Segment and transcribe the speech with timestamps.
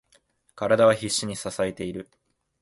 [0.55, 2.09] 体は必死に支えている。